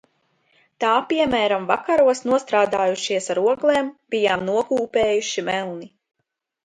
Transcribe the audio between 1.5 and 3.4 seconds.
vakaros nostrādājušies